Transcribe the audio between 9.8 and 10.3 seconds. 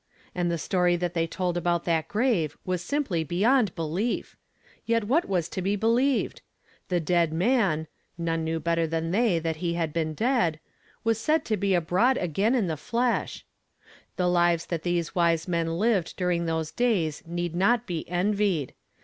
been